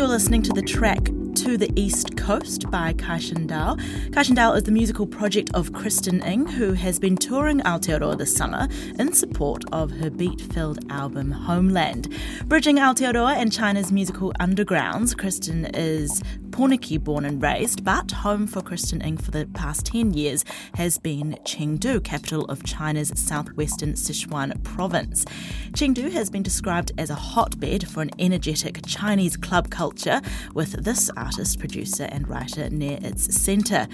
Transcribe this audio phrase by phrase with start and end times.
[0.00, 1.04] You're listening to the track
[1.44, 4.14] To the East Coast by Kai Dao.
[4.14, 8.34] Kai Dao is the musical project of Kristen Ng, who has been touring Aotearoa this
[8.34, 8.66] summer
[8.98, 12.10] in support of her beat filled album Homeland.
[12.46, 16.22] Bridging Aotearoa and China's musical undergrounds, Kristen is
[16.60, 20.98] Pōneke born and raised, but home for Kristen Ng for the past 10 years has
[20.98, 25.24] been Chengdu, capital of China's southwestern Sichuan province.
[25.72, 30.20] Chengdu has been described as a hotbed for an energetic Chinese club culture,
[30.52, 33.88] with this artist, producer, and writer near its centre.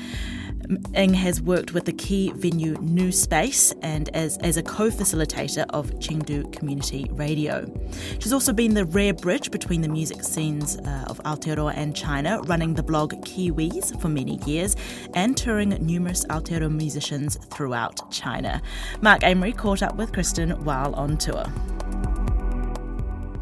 [0.95, 5.65] Ng has worked with the key venue New Space and as, as a co facilitator
[5.71, 7.73] of Chengdu Community Radio.
[8.19, 12.43] She's also been the rare bridge between the music scenes uh, of Aotearoa and China,
[12.57, 14.77] running the blog Kiwis for many years
[15.13, 18.63] and touring numerous Aotearoa musicians throughout China.
[19.03, 21.45] Mark Amery caught up with Kristen while on tour.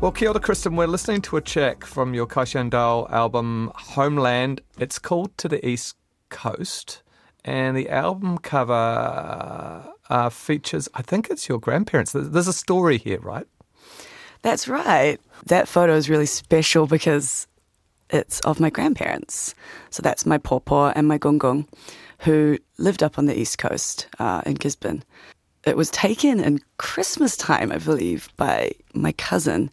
[0.00, 0.74] Well, kia ora, Kristen.
[0.74, 4.62] We're listening to a check from your Kaishandao album Homeland.
[4.80, 5.94] It's called To the East
[6.28, 7.05] Coast
[7.44, 12.11] and the album cover uh, features, I think it's your grandparents.
[12.11, 13.46] There's a story here, right?
[14.42, 15.20] That's right.
[15.46, 17.46] That photo is really special because
[18.10, 19.55] it's of my grandparents.
[19.91, 21.66] So that's my pawpaw and my gungung,
[22.19, 25.02] who lived up on the east coast uh, in Gisborne.
[25.64, 29.70] It was taken in Christmas time, I believe, by my cousin,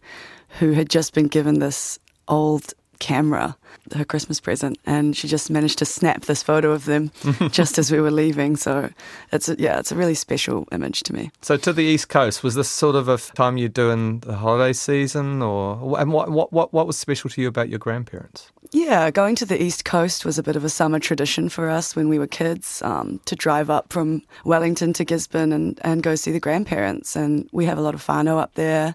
[0.58, 2.72] who had just been given this old
[3.02, 3.56] camera,
[3.96, 7.10] her Christmas present, and she just managed to snap this photo of them
[7.50, 8.56] just as we were leaving.
[8.56, 8.90] So
[9.32, 11.32] it's a, yeah, it's a really special image to me.
[11.42, 14.36] So to the East Coast, was this sort of a time you do in the
[14.36, 18.52] holiday season, or and what what what what was special to you about your grandparents?
[18.70, 21.96] Yeah, going to the East Coast was a bit of a summer tradition for us
[21.96, 26.14] when we were kids um, to drive up from Wellington to Gisborne and, and go
[26.14, 27.16] see the grandparents.
[27.16, 28.94] And we have a lot of whānau up there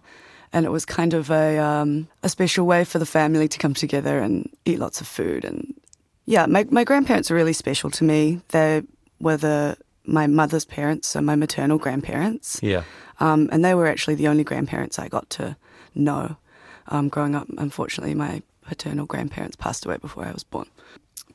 [0.53, 3.73] and it was kind of a um, a special way for the family to come
[3.73, 5.45] together and eat lots of food.
[5.45, 5.73] And
[6.25, 8.41] yeah, my my grandparents are really special to me.
[8.49, 8.83] They
[9.19, 12.59] were the my mother's parents, so my maternal grandparents.
[12.61, 12.83] Yeah,
[13.19, 15.55] um, and they were actually the only grandparents I got to
[15.95, 16.37] know
[16.87, 17.47] um, growing up.
[17.57, 20.67] Unfortunately, my paternal grandparents passed away before I was born.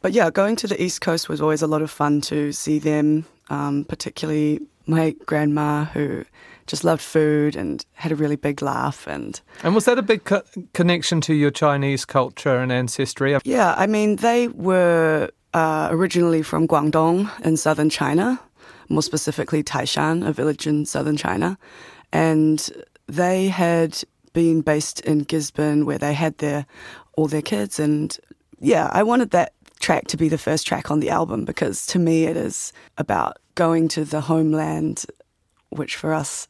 [0.00, 2.78] But yeah, going to the East Coast was always a lot of fun to see
[2.78, 6.24] them, um, particularly my grandma who
[6.66, 10.24] just loved food and had a really big laugh and and was that a big
[10.24, 10.42] co-
[10.74, 13.36] connection to your Chinese culture and ancestry?
[13.44, 18.40] Yeah, I mean they were uh, originally from Guangdong in southern China,
[18.88, 21.58] more specifically Taishan, a village in southern China,
[22.12, 22.70] and
[23.06, 26.64] they had been based in Gisborne where they had their
[27.16, 28.18] all their kids and
[28.60, 31.98] yeah, I wanted that track to be the first track on the album because to
[31.98, 35.04] me it is about going to the homeland
[35.72, 36.48] which for us,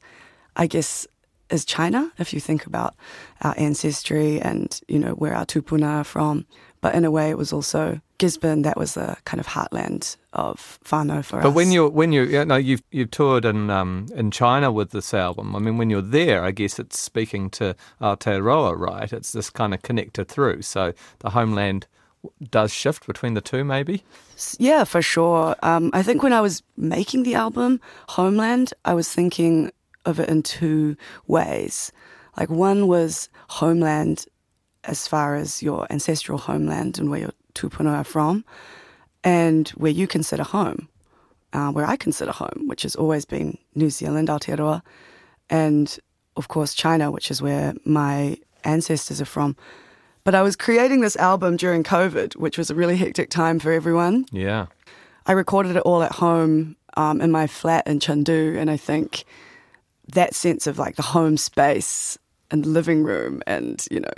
[0.57, 1.07] I guess,
[1.51, 2.95] is China, if you think about
[3.43, 6.47] our ancestry and, you know, where our tupuna are from.
[6.81, 8.63] But in a way, it was also Gisborne.
[8.63, 11.45] That was the kind of heartland of whānau for but us.
[11.45, 14.91] But when you're when you you know you've you've toured in um, in China with
[14.91, 15.55] this album.
[15.55, 19.13] I mean, when you're there, I guess it's speaking to Aotearoa, right?
[19.13, 20.63] It's this kind of connector through.
[20.63, 21.87] So the homeland
[22.51, 24.05] does shift between the two, maybe?
[24.59, 25.57] Yeah, for sure.
[25.63, 29.71] Um, I think when I was making the album, Homeland, I was thinking
[30.05, 30.97] of it in two
[31.27, 31.93] ways.
[32.37, 34.27] Like, one was homeland
[34.85, 38.45] as far as your ancestral homeland and where your tupuna are from,
[39.23, 40.89] and where you consider home,
[41.53, 44.83] uh, where I consider home, which has always been New Zealand, Aotearoa,
[45.51, 45.99] and
[46.37, 49.57] of course China, which is where my ancestors are from.
[50.25, 53.73] But I was creating this album during COVID, which was a really hectic time for
[53.73, 54.27] everyone.
[54.31, 54.67] Yeah.
[55.27, 59.25] I recorded it all at home um, in my flat in Chengdu, and I think
[60.09, 62.19] that sense of like the home space
[62.51, 64.13] and living room and, you know,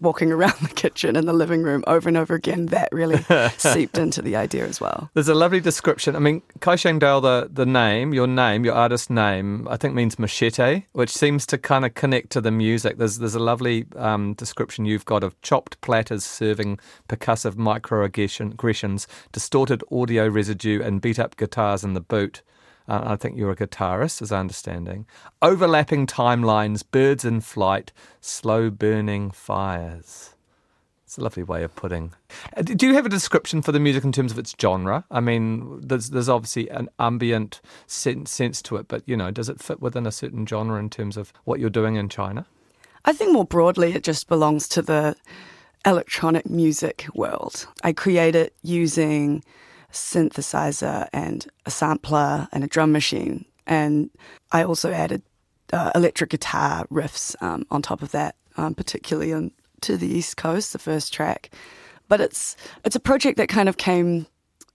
[0.00, 3.24] walking around the kitchen and the living room over and over again, that really
[3.58, 5.10] seeped into the idea as well.
[5.14, 6.16] There's a lovely description.
[6.16, 10.84] I mean, Kaishandao, the, the name, your name, your artist name, I think means machete,
[10.92, 12.98] which seems to kind of connect to the music.
[12.98, 16.78] There's there's a lovely um, description you've got of chopped platters serving
[17.08, 22.42] percussive microaggressions, distorted audio residue, and beat up guitars in the boot.
[22.88, 25.06] Uh, I think you're a guitarist, as I understanding.
[25.42, 30.34] Overlapping timelines, birds in flight, slow burning fires.
[31.04, 32.12] It's a lovely way of putting.
[32.56, 35.04] Uh, do you have a description for the music in terms of its genre?
[35.10, 39.48] I mean, there's there's obviously an ambient sense, sense to it, but you know, does
[39.48, 42.44] it fit within a certain genre in terms of what you're doing in China?
[43.04, 45.14] I think more broadly, it just belongs to the
[45.84, 47.68] electronic music world.
[47.84, 49.44] I create it using
[49.96, 53.44] synthesizer and a sampler and a drum machine.
[53.66, 54.10] And
[54.52, 55.22] I also added
[55.72, 59.50] uh, electric guitar riffs um, on top of that, um, particularly on
[59.82, 61.50] to the East Coast, the first track.
[62.08, 64.26] But it's it's a project that kind of came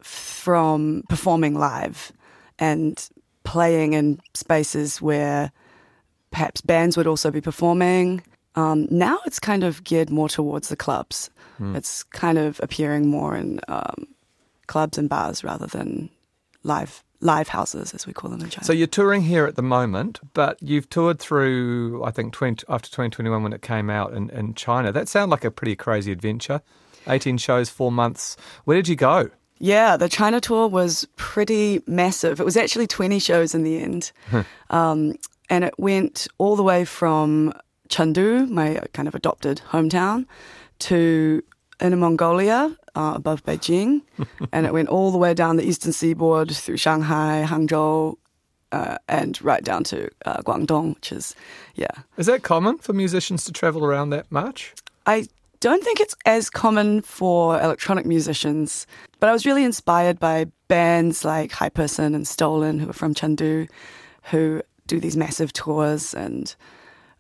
[0.02, 2.12] from performing live
[2.60, 3.10] and
[3.44, 5.52] playing in spaces where
[6.32, 8.22] perhaps bands would also be performing.
[8.56, 11.30] Um, now it's kind of geared more towards the clubs.
[11.76, 14.08] It's kind of appearing more in um,
[14.72, 16.10] clubs and bars rather than
[16.64, 18.64] live live houses, as we call them in China.
[18.64, 22.88] So you're touring here at the moment, but you've toured through, I think, 20, after
[22.90, 24.92] 2021 when it came out in, in China.
[24.92, 26.62] That sounded like a pretty crazy adventure.
[27.08, 28.38] 18 shows, four months.
[28.64, 29.30] Where did you go?
[29.60, 32.40] Yeah, the China tour was pretty massive.
[32.40, 34.12] It was actually 20 shows in the end.
[34.72, 35.16] um,
[35.50, 37.54] and it went all the way from
[37.90, 40.26] Chengdu, my kind of adopted hometown,
[40.80, 41.44] to
[41.80, 44.02] Inner Mongolia, uh, above Beijing.
[44.52, 48.18] and it went all the way down the eastern seaboard through Shanghai, Hangzhou,
[48.72, 51.36] uh, and right down to uh, Guangdong, which is,
[51.76, 51.92] yeah.
[52.18, 54.74] Is that common for musicians to travel around that much?
[55.06, 55.28] I
[55.60, 58.88] don't think it's as common for electronic musicians,
[59.20, 63.70] but I was really inspired by bands like Hiperson and Stolen, who are from Chengdu,
[64.24, 66.56] who do these massive tours, and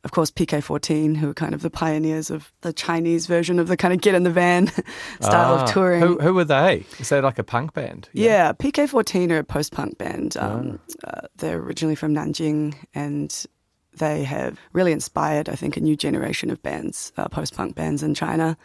[0.03, 3.77] of course PK14, who are kind of the pioneers of the Chinese version of the
[3.77, 4.67] kind of get in the van
[5.21, 6.01] style Ah, of touring.
[6.01, 6.85] Who, who were they?
[6.99, 8.09] Is that like a punk band?
[8.13, 10.37] Yeah, PK14 are a post punk band.
[10.37, 11.09] Um, Ah.
[11.09, 13.45] uh, they're originally from Nanjing and
[13.97, 18.01] they have really inspired, I think, a new generation of bands, uh, post punk bands
[18.03, 18.57] in China.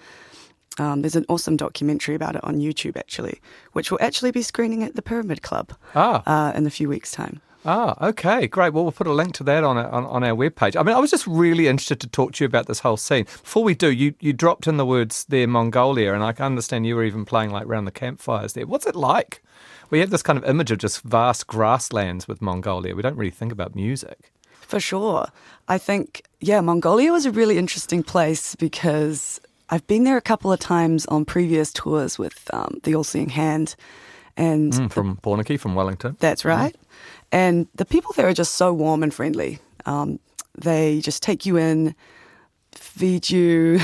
[0.79, 3.41] Um, there's an awesome documentary about it on YouTube, actually,
[3.73, 7.11] which will actually be screening at the Pyramid Club Ah, uh, in a few weeks'
[7.13, 7.41] time.
[7.69, 8.73] Ah, okay, great.
[8.73, 10.77] Well, we'll put a link to that on, our- on on our webpage.
[10.79, 13.25] I mean, I was just really interested to talk to you about this whole scene.
[13.25, 16.87] Before we do, you you dropped in the words there, Mongolia, and I can understand
[16.87, 18.67] you were even playing like around the campfires there.
[18.67, 19.43] What's it like?
[19.91, 22.95] We have this kind of image of just vast grasslands with Mongolia.
[22.95, 24.33] We don't really think about music.
[24.61, 25.27] For sure.
[25.69, 29.41] I think, yeah, Mongolia was a really interesting place because
[29.71, 33.31] I've been there a couple of times on previous tours with um, the All Seeing
[33.31, 33.75] Hand.
[34.37, 36.17] And Mm, from Pōneke, from Wellington.
[36.21, 36.75] That's right.
[37.33, 39.59] And the people there are just so warm and friendly.
[39.85, 40.19] Um,
[40.59, 41.95] they just take you in,
[42.73, 43.81] feed you.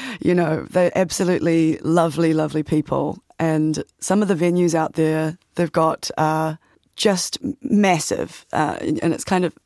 [0.20, 3.18] you know, they're absolutely lovely, lovely people.
[3.38, 6.56] And some of the venues out there, they've got uh,
[6.96, 8.46] just massive.
[8.52, 9.56] Uh, and it's kind of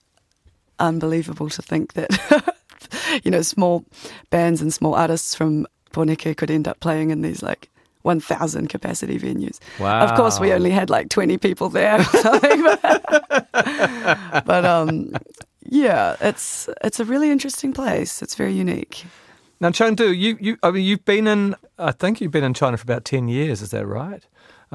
[0.78, 2.56] unbelievable to think that,
[3.24, 3.84] you know, small
[4.30, 7.68] bands and small artists from Pōneke could end up playing in these like
[8.06, 9.58] 1,000 capacity venues.
[9.80, 10.04] Wow.
[10.04, 11.98] Of course, we only had like 20 people there.
[12.00, 13.52] or something, but
[14.46, 15.12] but, um,
[15.68, 18.22] yeah, it's it's a really interesting place.
[18.22, 19.04] It's very unique.
[19.58, 22.76] Now, Chengdu, you, you, I mean, you've been in, I think you've been in China
[22.76, 24.22] for about 10 years, is that right?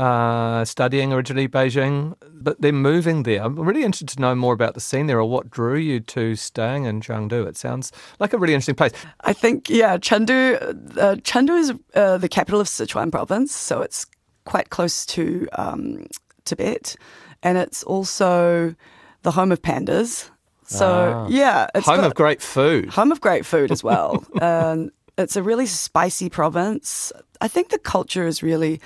[0.02, 3.44] Uh, studying originally Beijing, but then moving there.
[3.44, 6.36] I'm really interested to know more about the scene there or what drew you to
[6.36, 7.46] staying in Chengdu.
[7.48, 8.94] It sounds like a really interesting place.
[9.22, 10.56] I think, yeah, Chengdu,
[10.98, 14.08] uh, Chengdu is uh, the capital of Sichuan province, so it's
[14.46, 16.08] quite close to um,
[16.46, 16.96] Tibet,
[17.44, 18.74] and it's also
[19.22, 20.32] the home of pandas.
[20.66, 21.28] So Ah.
[21.30, 22.90] yeah, it's Home got- of great food.
[22.90, 24.26] home of great food as well.
[24.42, 24.90] um,
[25.20, 27.12] it's a really spicy province.
[27.40, 28.82] I think the culture is really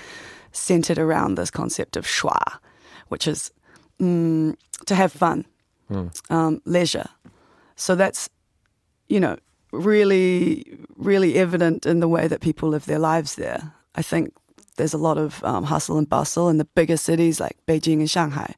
[0.56, 2.58] centered around this concept of schwa,
[3.08, 3.50] which is
[4.00, 4.56] mm,
[4.86, 5.44] to have fun,
[6.30, 7.08] um, leisure.
[7.76, 8.28] So that's,
[9.08, 9.36] you know,
[9.72, 13.72] really, really evident in the way that people live their lives there.
[13.94, 14.32] I think
[14.76, 18.10] there's a lot of um, hustle and bustle in the bigger cities like Beijing and
[18.10, 18.54] Shanghai.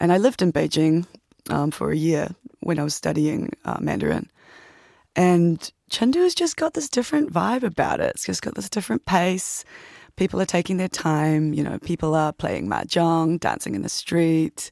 [0.00, 1.06] And I lived in Beijing
[1.50, 2.28] um, for a year
[2.60, 4.30] when I was studying uh, Mandarin.
[5.14, 8.12] And Chengdu has just got this different vibe about it.
[8.14, 9.64] It's just got this different pace.
[10.16, 11.52] People are taking their time.
[11.52, 14.70] You know, people are playing mahjong, dancing in the street.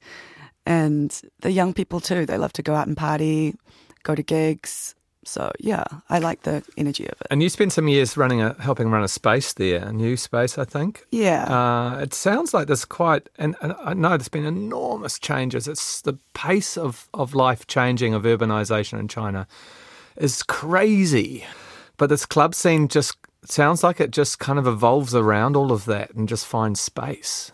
[0.67, 3.55] And the young people too, they love to go out and party,
[4.03, 4.95] go to gigs.
[5.27, 7.27] So yeah, I like the energy of it.
[7.31, 10.59] And you spent some years running a, helping run a space there, a new space,
[10.59, 11.07] I think.
[11.11, 11.45] Yeah.
[11.45, 15.67] Uh, it sounds like there's quite, and, and I know there's been enormous changes.
[15.67, 19.47] It's the pace of, of life changing, of urbanization in China
[20.17, 21.45] is crazy.
[21.97, 23.17] But this club scene just
[23.51, 27.53] sounds like it just kind of evolves around all of that and just finds space.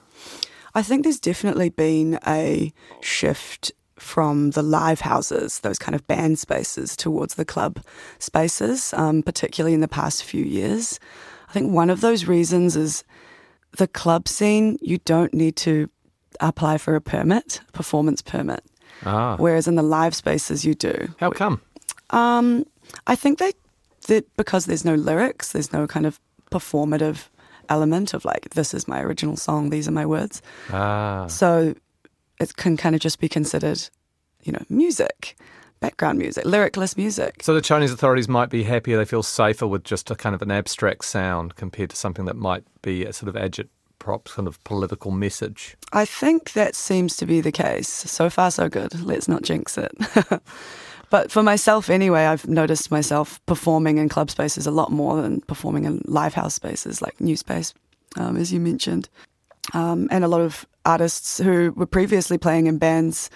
[0.75, 6.39] I think there's definitely been a shift from the live houses, those kind of band
[6.39, 7.83] spaces, towards the club
[8.19, 10.99] spaces, um, particularly in the past few years.
[11.49, 13.05] I think one of those reasons is
[13.77, 15.89] the club scene, you don't need to
[16.41, 18.65] apply for a permit, performance permit,
[19.05, 19.37] Ah.
[19.37, 21.09] whereas in the live spaces, you do.
[21.19, 21.61] How come?
[22.11, 22.65] Um,
[23.07, 23.53] I think they
[24.11, 27.29] that because there's no lyrics, there's no kind of performative
[27.69, 30.43] element of like this is my original song, these are my words.
[30.71, 31.27] Ah.
[31.29, 31.75] So
[32.39, 33.81] it can kind of just be considered,
[34.43, 35.37] you know, music.
[35.81, 37.43] background music, lyricless music.
[37.43, 40.43] So the Chinese authorities might be happier, they feel safer with just a kind of
[40.43, 44.47] an abstract sound compared to something that might be a sort of agit prop kind
[44.49, 45.77] of political message.
[45.93, 47.89] I think that seems to be the case.
[47.89, 49.01] So far, so good.
[49.01, 49.93] Let's not jinx it.
[51.11, 55.41] but for myself, anyway, I've noticed myself performing in club spaces a lot more than
[55.43, 57.75] performing in live house spaces like New Space,
[58.17, 59.09] um, as you mentioned.
[59.75, 63.29] Um, and a lot of artists who were previously playing in bands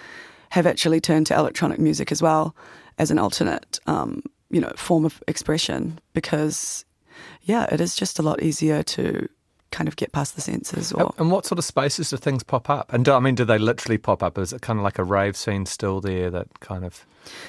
[0.49, 2.55] have actually turned to electronic music as well
[2.97, 6.85] as an alternate, um, you know, form of expression because,
[7.41, 9.27] yeah, it is just a lot easier to
[9.71, 10.91] kind of get past the senses.
[10.91, 12.91] Or and what sort of spaces do things pop up?
[12.93, 14.37] And do, I mean, do they literally pop up?
[14.37, 17.05] Is it kind of like a rave scene still there that kind of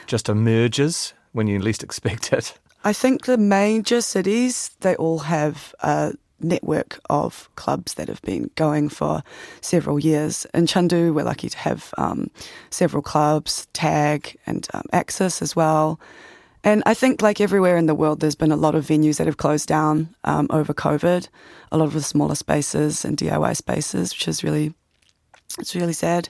[0.07, 2.59] just emerges when you least expect it?
[2.85, 8.51] I think the major cities they all have a network of clubs that have been
[8.57, 9.23] going for
[9.61, 10.47] several years.
[10.55, 12.31] In Chengdu, we're lucky to have um,
[12.71, 15.99] several clubs, Tag and um, Axis as well.
[16.67, 19.29] And I think, like everywhere in the world, there's been a lot of venues that
[19.29, 21.29] have closed down um, over COVID.
[21.71, 24.75] A lot of the smaller spaces and DIY spaces, which is really,
[25.61, 26.29] it's really sad.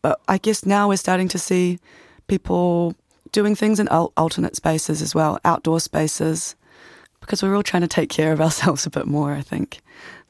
[0.00, 1.80] But I guess now we're starting to see
[2.28, 2.94] people
[3.32, 6.54] doing things in alternate spaces as well, outdoor spaces,
[7.18, 9.32] because we're all trying to take care of ourselves a bit more.
[9.32, 9.80] I think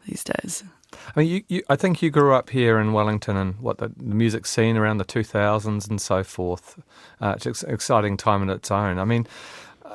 [0.09, 0.65] these days.
[1.15, 3.89] I mean, you, you, I think you grew up here in Wellington and what the,
[3.97, 6.81] the music scene around the 2000s and so forth.
[7.21, 8.99] Uh, it's an exciting time in its own.
[8.99, 9.27] I mean,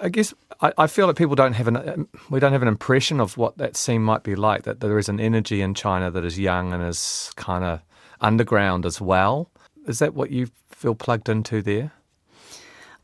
[0.02, 3.20] I guess I, I, feel that people don't have an we don't have an impression
[3.20, 4.64] of what that scene might be like.
[4.64, 7.82] That there is an energy in China that is young and is kind of
[8.22, 9.50] underground as well.
[9.88, 11.92] Is that what you feel plugged into there?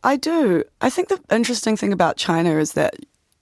[0.03, 0.63] I do.
[0.81, 2.95] I think the interesting thing about China is that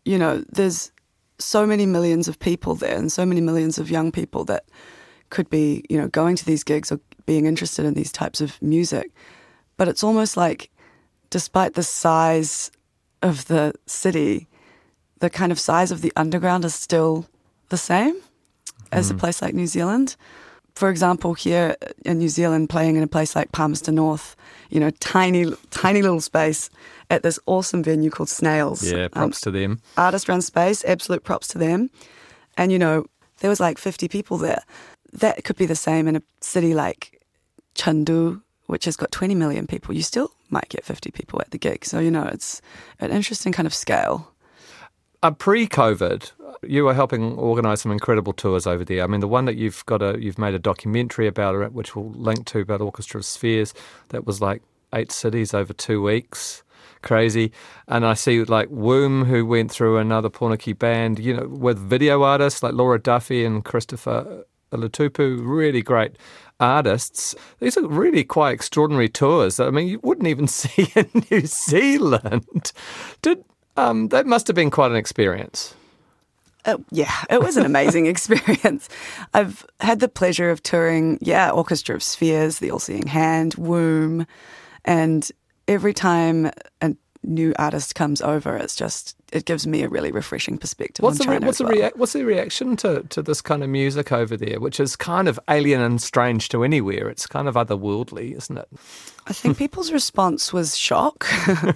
[0.06, 0.92] you know there's
[1.40, 4.66] so many millions of people there and so many millions of young people that
[5.30, 8.62] could be, you know, going to these gigs or being interested in these types of
[8.62, 9.12] music.
[9.78, 10.70] But it's almost like,
[11.30, 12.72] despite the size
[13.22, 14.48] of the city,
[15.20, 17.26] the kind of size of the underground is still
[17.70, 18.16] the same
[18.92, 19.16] as mm.
[19.16, 20.16] a place like New Zealand
[20.76, 24.36] for example, here in New Zealand, playing in a place like Palmerston North,
[24.70, 26.70] you know, tiny, tiny little space
[27.10, 28.92] at this awesome venue called Snails.
[28.92, 29.80] Yeah, props um, to them.
[29.98, 31.92] Artist run space, absolute props to them.
[32.58, 33.06] And, you know,
[33.40, 34.64] there was like 50 people there.
[35.12, 37.22] That could be the same in a city like
[37.76, 39.94] Chengdu, which has got 20 million people.
[39.94, 41.86] You still might get 50 people at the gig.
[41.86, 42.62] So, you know, it's
[43.00, 44.33] an interesting kind of scale.
[45.24, 46.34] Uh, pre-COVID,
[46.68, 49.06] you were helping organise some incredible tours over there.
[49.06, 52.12] I mean, the one that you've got a you've made a documentary about which we'll
[52.12, 53.74] link to about Orchestra of Spheres.
[54.10, 54.62] That was like
[54.94, 56.62] eight cities over two weeks.
[57.04, 57.54] Crazy,
[57.88, 62.24] and I see like Womb, who went through another Pōneke band, you know, with video
[62.24, 66.18] artists like Laura Duffy and Christopher Latupu, really great
[66.60, 67.34] artists.
[67.60, 69.62] These are really quite extraordinary tours.
[69.62, 72.74] I mean, you wouldn't even see in New Zealand.
[73.22, 73.44] Did
[73.78, 75.76] um, that must have been quite an experience.
[76.66, 78.88] Uh, yeah, it was an amazing experience.
[79.34, 84.26] I've had the pleasure of touring, yeah, Orchestra of Spheres, The All Seeing Hand, Womb,
[84.86, 85.30] and
[85.68, 86.52] every time
[86.82, 91.04] a new artist comes over, it's just it gives me a really refreshing perspective.
[91.04, 91.74] What's the re- what's the well.
[91.74, 95.28] rea- what's the reaction to to this kind of music over there, which is kind
[95.28, 97.10] of alien and strange to anywhere?
[97.10, 98.68] It's kind of otherworldly, isn't it?
[99.26, 101.26] I think people's response was shock.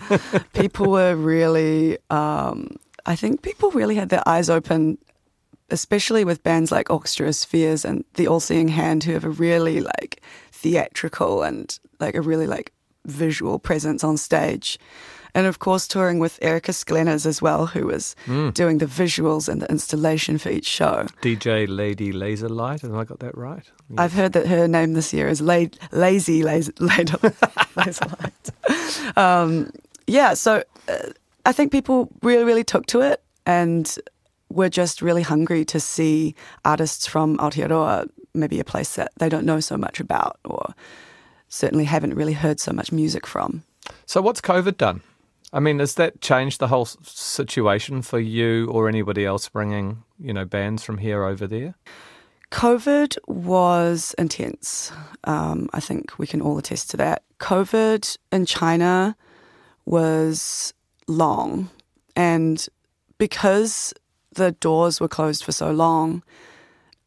[0.53, 2.77] people were really um,
[3.07, 4.97] I think people really had their eyes open,
[5.69, 9.79] especially with bands like Orchestra Spheres and the All Seeing Hand, who have a really
[9.79, 12.73] like theatrical and like a really like
[13.05, 14.77] visual presence on stage.
[15.37, 18.51] And of course, touring with Erica Sklenars as well, who was mm.
[18.55, 21.05] doing the visuals and the installation for each show.
[21.21, 23.61] DJ Lady Laserlight, have I got that right?
[23.87, 23.99] Yes.
[23.99, 28.49] I've heard that her name this year is La- Lazy Laser, Laserlight.
[29.15, 29.69] um,
[30.07, 31.09] yeah, so uh,
[31.45, 33.95] I think people really, really took to it and
[34.49, 36.33] were just really hungry to see
[36.65, 40.73] artists from Aotearoa, maybe a place that they don't know so much about or
[41.47, 43.61] certainly haven't really heard so much music from.
[44.07, 45.03] So, what's COVID done?
[45.53, 50.33] I mean, has that changed the whole situation for you or anybody else bringing, you
[50.33, 51.75] know, bands from here over there?
[52.51, 54.91] COVID was intense.
[55.23, 57.23] Um, I think we can all attest to that.
[57.39, 59.15] COVID in China
[59.85, 60.73] was
[61.07, 61.69] long.
[62.15, 62.67] And
[63.17, 63.93] because
[64.33, 66.23] the doors were closed for so long,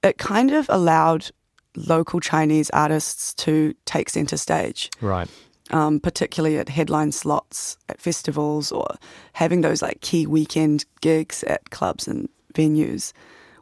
[0.02, 1.30] it kind of allowed
[1.76, 4.90] local Chinese artists to take center stage.
[5.00, 5.28] Right.
[5.72, 8.96] Um, particularly at headline slots at festivals or
[9.34, 13.12] having those like key weekend gigs at clubs and venues,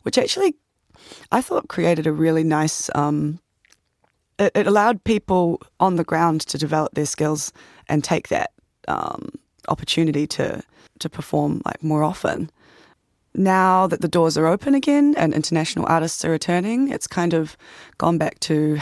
[0.02, 0.54] which actually
[1.32, 2.90] I thought created a really nice.
[2.94, 3.40] Um,
[4.38, 7.52] it, it allowed people on the ground to develop their skills
[7.88, 8.52] and take that
[8.86, 9.28] um,
[9.68, 10.62] opportunity to
[10.98, 12.50] to perform like more often.
[13.34, 17.56] Now that the doors are open again and international artists are returning, it's kind of
[17.98, 18.78] gone back to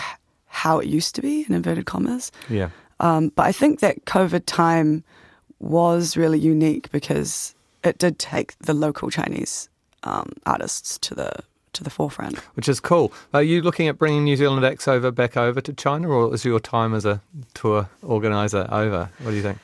[0.47, 2.33] how it used to be in inverted commas.
[2.49, 2.71] Yeah.
[3.01, 5.05] Um, but I think that COVID time
[5.59, 9.69] was really unique because it did take the local Chinese
[10.03, 11.33] um, artists to the
[11.73, 12.39] to the forefront.
[12.55, 13.13] Which is cool.
[13.35, 16.45] Are you looking at bringing New Zealand X over back over to China, or is
[16.45, 17.21] your time as a
[17.53, 19.11] tour organizer over?
[19.19, 19.59] What do you think?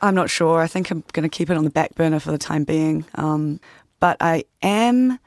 [0.00, 0.60] I'm not sure.
[0.60, 3.04] I think I'm going to keep it on the back burner for the time being.
[3.16, 3.60] Um,
[4.00, 5.18] but I am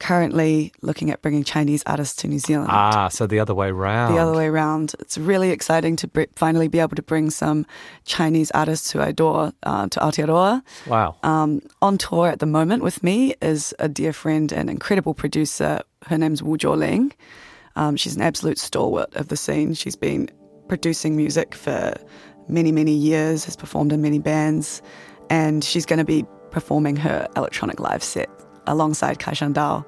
[0.00, 2.68] currently looking at bringing Chinese artists to New Zealand.
[2.70, 4.14] Ah, so the other way round.
[4.14, 4.94] The other way around.
[5.00, 7.66] It's really exciting to br- finally be able to bring some
[8.04, 10.62] Chinese artists who I adore uh, to Aotearoa.
[10.86, 11.16] Wow.
[11.22, 15.80] Um, on tour at the moment with me is a dear friend and incredible producer.
[16.06, 17.12] Her name's Wu Jiuling.
[17.76, 19.74] Um, she's an absolute stalwart of the scene.
[19.74, 20.30] She's been
[20.68, 21.94] producing music for
[22.48, 24.80] many, many years, has performed in many bands,
[25.30, 28.28] and she's going to be performing her electronic live set
[28.70, 29.84] alongside Kaishandao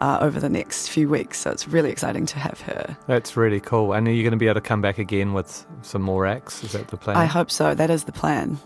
[0.00, 1.38] uh, over the next few weeks.
[1.38, 2.96] So it's really exciting to have her.
[3.06, 3.92] That's really cool.
[3.92, 6.62] And are you going to be able to come back again with some more acts?
[6.62, 7.16] Is that the plan?
[7.16, 7.74] I hope so.
[7.74, 8.58] That is the plan.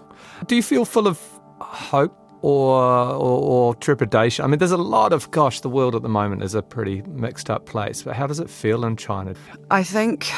[0.46, 1.20] Do you feel full of
[1.60, 4.44] hope or, or, or trepidation?
[4.44, 7.02] I mean, there's a lot of, gosh, the world at the moment is a pretty
[7.02, 8.02] mixed up place.
[8.02, 9.34] But how does it feel in China?
[9.70, 10.30] I think,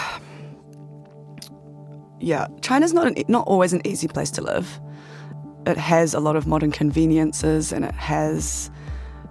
[2.21, 4.81] yeah, China's not an, not always an easy place to live.
[5.67, 8.71] It has a lot of modern conveniences and it has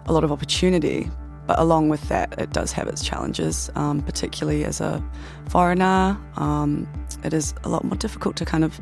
[0.10, 1.10] a lot of opportunity.
[1.48, 5.04] But along with that, it does have its challenges, um, particularly as a
[5.48, 6.18] foreigner.
[6.36, 6.88] Um,
[7.24, 8.80] it is a lot more difficult to kind of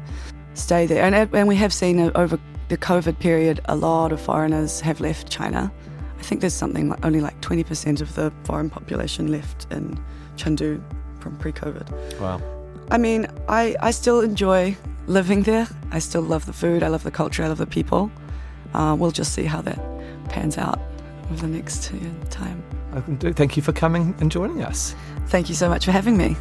[0.53, 1.03] stay there.
[1.03, 5.29] And, and we have seen over the COVID period, a lot of foreigners have left
[5.29, 5.71] China.
[6.19, 9.97] I think there's something like only like 20% of the foreign population left in
[10.35, 10.81] Chengdu
[11.21, 12.19] from pre COVID.
[12.19, 12.41] Wow.
[12.91, 14.75] I mean, I, I still enjoy
[15.07, 15.67] living there.
[15.91, 18.11] I still love the food, I love the culture, I love the people.
[18.73, 19.79] Uh, we'll just see how that
[20.29, 20.79] pans out
[21.31, 22.63] over the next uh, time.
[23.19, 24.95] Thank you for coming and joining us.
[25.27, 26.35] Thank you so much for having me.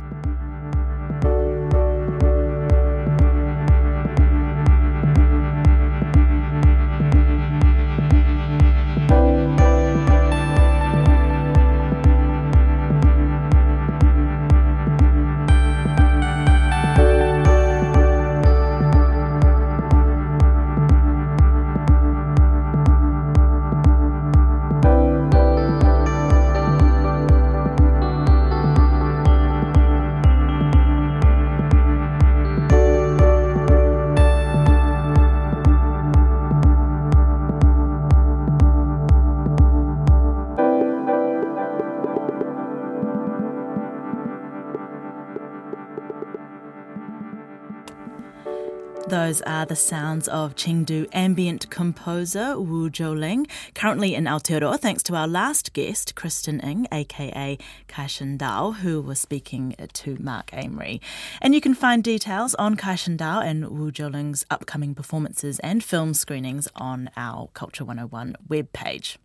[49.26, 55.16] Those are the sounds of Chengdu ambient composer Wu Jiuling, currently in Aotearoa, thanks to
[55.16, 57.58] our last guest, Kristen Ng, aka
[57.88, 61.00] Kai Dao, who was speaking to Mark Amery.
[61.42, 66.14] And you can find details on Kai Dao and Wu Jiuling's upcoming performances and film
[66.14, 69.16] screenings on our Culture 101 webpage.